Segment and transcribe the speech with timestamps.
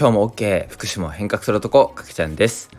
[0.00, 2.70] 今日も OK 福島変革する男かけちゃんです。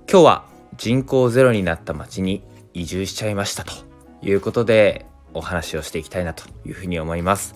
[0.00, 0.44] 今日は
[0.76, 2.42] 人口ゼロになった町に
[2.74, 3.72] 移住しちゃいましたと
[4.20, 7.54] いうことでお話をしていきたいなというふうに思います。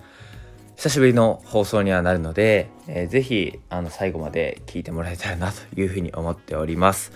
[0.76, 7.12] 久しぶりの放送にはなるので、えー、ぜひあの最後まで聞いてもらえたらなというふうに思っております。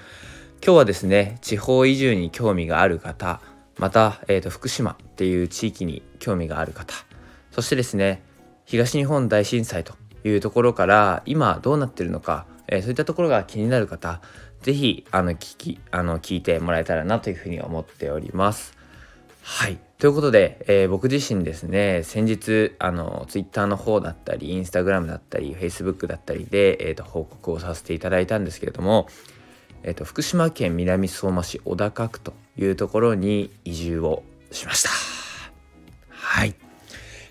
[0.62, 3.40] 今日はですね地方移住に興味がある方
[3.78, 6.92] また、えーと福島っていう地域に興味がある方
[7.50, 8.22] そしてですね
[8.66, 14.20] 東日本大震災というところから今どうなってるのか、えー、そういったところが気になる方
[14.62, 18.76] 是非あの聞きあの聞いてもらえたらなというふうに思っております。
[19.42, 29.08] はいということで、えー、僕自身ですね先日あの Twitter の方だったり Instagram だったり Facebook だったりで、えーと、報告をさせていただいたんですけれども、
[29.82, 35.09] えーと、福島県南相馬市小高区というところに移住をしました。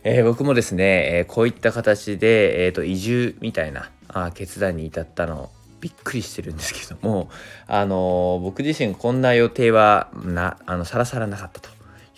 [0.03, 5.49] えー、僕もですね、えー、こういった形で、えーと、移住みたいなあ決断に至ったの
[5.81, 7.29] びっくりしてるんですけども、
[7.67, 11.69] あのー、僕自身こんな予定はなあのさらさらなかったと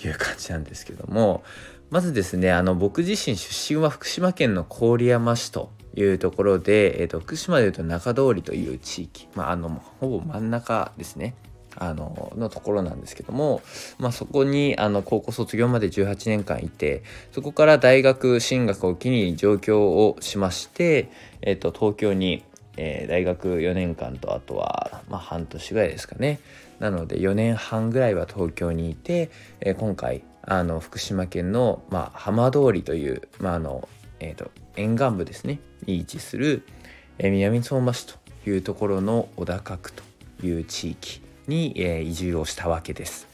[0.04, 1.44] いう感じなんですけども
[1.90, 11.36] まずですねあの僕自身出身は福島県の郡山市というところで、えーと福島でいうと中通りという地域、まあ、あのほぼ真ん中ですね。
[11.78, 13.62] あののところなんですけども、
[13.98, 21.10] まあ、そこにあの高校卒業まで18年間いてそこから大学進学を機に上京をしまして、
[21.42, 22.44] えー、と東京に、
[22.78, 26.40] えー、大学4年間とあとは、まあ、半年ぐらいですかね。
[26.80, 33.88] なので4年半ぐらいは東京にいて、えー、今回あの福島県の、まあ、浜通りという、まああの
[34.20, 35.60] えーと、沿岸部ですね。
[35.86, 36.64] に位置する、
[37.18, 38.16] えー、南相馬市と
[38.48, 40.04] いうところの小高区と
[40.44, 43.28] いう地域に、えー、移住をしたわけです。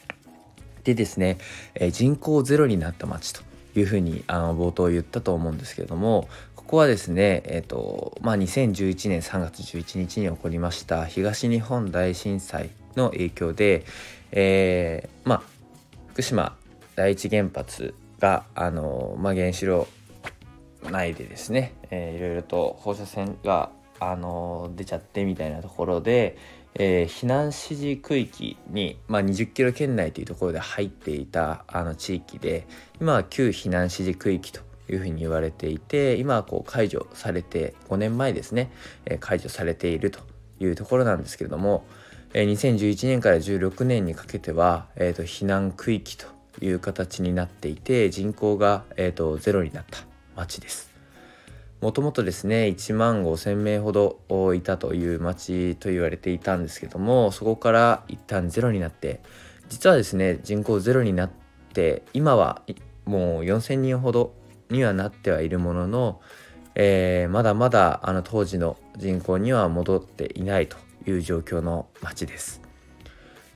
[0.84, 1.38] でですね、
[1.76, 3.42] えー、人口ゼロになった町と
[3.76, 13.86] いうふうにあの冒頭言ったと思うんですけれどもここはですね、えーとまあ、2011年3月11日に起こりました東日本大震災の影響で、
[14.32, 15.42] えー、まあ、
[16.08, 16.56] 福島
[16.96, 19.88] 第一原発があの、まあ、原子炉
[20.90, 26.38] 内でですね、えー、いろいろと放射線があの出ちゃってみたいなところで、
[26.80, 32.68] えー、避難指示区域に、まあ、20キロ圏内というところで入っていたあの地域で
[33.02, 38.72] 今は旧避難指示区域というふうに言われていて今はこう解除されて5年前ですね、
[39.06, 40.20] えー、解除されていると
[40.60, 41.84] いうところなんですけれども、
[42.34, 46.28] えー、2011年から16年にかけては、えーと、避難区域と
[46.62, 50.00] いう形になっていて人口が、えーとゼロになった
[50.36, 50.97] 町です。
[51.80, 59.22] もともとですね1万5,000名ほどいたという町と言われていたんですけどもそこから一旦ゼロになって
[59.70, 61.30] 実はですね人口ゼロになっ
[61.74, 62.64] て今は
[63.06, 64.34] もう4,000人ほど
[64.70, 66.22] にはなってはいるものの、
[66.74, 72.62] えー、まだまだあの当時の人口には戻っていないという状況の町です。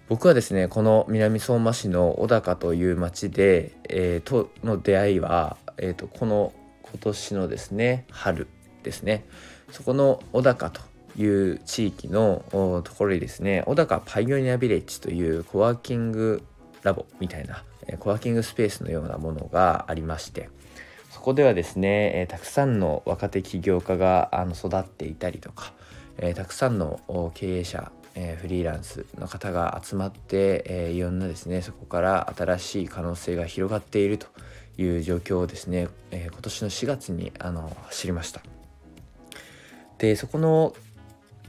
[0.07, 6.53] 僕はですねこの南相馬市の小高という町で、えー、との出会いは、えーとこの
[6.91, 8.47] 今年のですね春
[8.83, 9.25] ですね。
[9.71, 10.81] そこの小高と
[11.17, 12.43] いう地域の
[12.83, 16.43] ところにですね小高パイオニアビレッジというコワーキング
[16.83, 17.63] ラボみたいな
[17.99, 20.49] コワーキングスペースのようなものがありまして
[21.09, 25.73] そこではですねたくさんの若手起業家が育っていたりとか
[26.35, 27.91] たくさんの経営者
[28.41, 34.27] フリーランスの方が集まっていろんなですねそこから新しい可能性が広がっていると
[34.77, 38.41] いう状況をですね、えー、今年の4月にあの知りました。
[39.97, 40.73] でそこの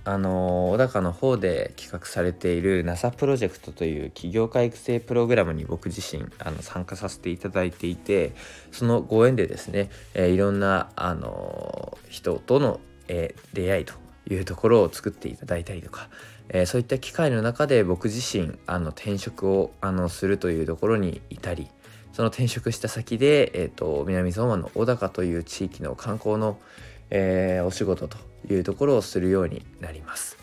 [0.04, 8.32] あの小高の方で企画されている NASA プロジェクトという起業家育成プログラムに僕自身あの参加させていただいていて
[8.72, 13.94] そのご縁でですね、えー、いろんなあの人との、えー、出会いと
[14.28, 16.08] いうところを作っていただいたりとか、
[16.48, 21.68] えー、そういった機会の中で僕自身あの転職をあのするというところにいたり
[22.12, 26.58] その転職した先で、えーと、南相馬の小高という地域の観光の、
[27.10, 28.18] えー、お仕事と
[28.50, 30.42] いうところをするようになります。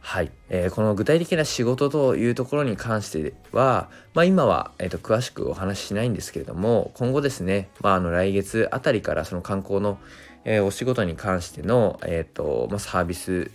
[0.00, 9.98] はい、えー、この具体的な仕事というところに関しては、まあ、今は、えーと、詳しくお話ししないんですけれども今後ですね、まあ、あの来月あたりからその観光の、
[10.44, 13.50] えー、お仕事に関しての、えーとまあ、サービス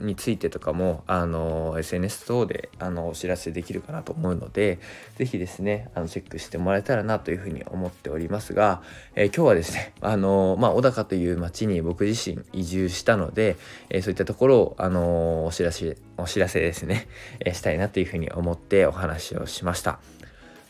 [0.00, 4.78] についてとかもあの SNS 等であのお知らせできるかなと思うので
[5.16, 8.82] 是非ですねあのチェックしてもらえたらなというふうに思っておりますが、
[9.14, 13.56] えー、今日はですねあの、まあ、小高という町に僕自身移住したので、
[13.90, 17.08] えー、そういったところをあのお知らせお知らせですね、
[17.44, 20.00] え、したいなというふうに思ってお話をしました。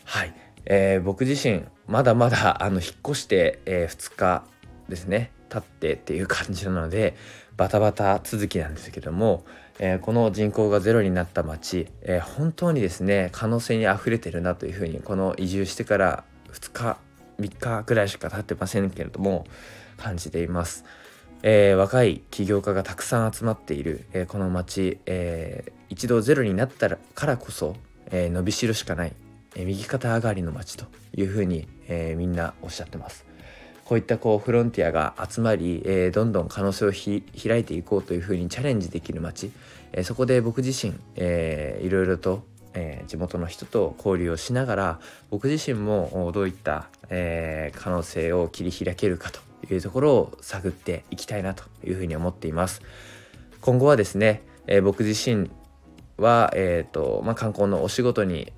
[0.05, 0.33] はい、
[0.65, 4.43] えー、僕自身まだまだあの引っ越して、えー、2日
[4.89, 7.15] ですね経ってっていう感じなので
[7.57, 9.45] バタバタ続きなんですけども、
[9.77, 16.97] えー、この人口がゼロになった町、えー、本当にですね可能性にあふれてるなというふうにこの移住してから2日
[17.39, 19.45] 3日ぐらいしか経ってませんけれども
[19.97, 20.85] 感じています。
[21.43, 27.75] えー、若い起業家がたくさん集まっている、えー、この町、えー、一度ゼロになったからこそ、
[28.11, 29.13] え伸びしろしかない、
[29.55, 33.25] え右肩上がりの町というふうに、えみんなおっしゃってます。
[33.91, 39.51] こういったこうフロンティアが集まり、えー、どんどん可能性を開いていこうというふうにチャレンジできる街、
[39.91, 44.99] えー、そこで僕自身、えー、いろいろと、えー、地元の人と交流をしながら
[45.29, 52.81] 僕自身もどういった、えー、可能性を切り開けるかというところを探っていきたいなというふうに思っています。
[53.59, 55.51] 今後はですね、えー、僕自身
[56.15, 58.53] は、えーとまあ、観光のお仕事に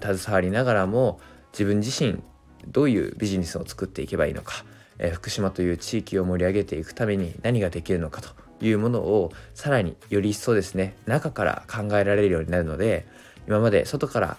[0.00, 1.20] 携わりながらも
[1.52, 2.22] 自分自身
[2.68, 4.64] どういうビジネスを作っていけばいいのか
[4.98, 8.30] え福島という地域を盛り上げていくために何ができるのかと
[8.60, 13.06] いうものをさらにより一層ですね中から考えられるようになるので
[13.46, 14.36] 今まで外から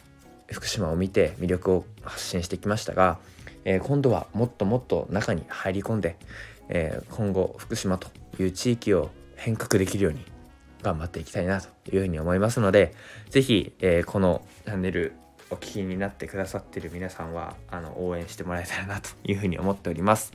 [0.51, 3.19] 福島を見て魅力を発信してきましたが、
[3.65, 6.17] えー、今度はもっともっと中に入り込んで、
[6.69, 8.09] えー、今後福島と
[8.39, 10.25] いう地域を変革できるように
[10.81, 12.93] 頑張っていきたいなというふうに思いますので
[13.29, 15.13] 是非、えー、このチャンネル
[15.51, 20.33] お聞きになってくださってる皆さんはあの応援してもらえたらなというふうに思っております。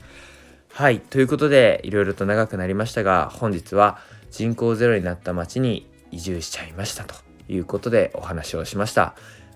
[0.69, 0.99] はい。
[0.99, 3.97] ということで、いろいろと長くなりましたが、本日は
[4.29, 7.15] 人口ゼロになった町に移住しちゃいましたと
[7.47, 9.15] いうことでお話をしました。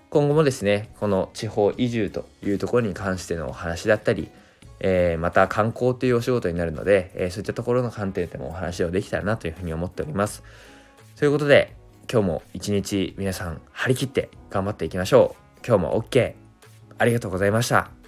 [0.09, 4.29] 今後もですね、この地方移住というところに関してのお話だったり、
[4.79, 10.43] えー、また観光というお仕事になるので、えー、そういったところの観点でもお話をできたらなというふうに思っております。
[11.17, 11.75] ということで、
[12.11, 15.48] 今日も一日皆さん張り切って頑張っていきましょう。
[15.65, 16.33] 今日も OK。
[16.97, 17.98] ありがとうございました。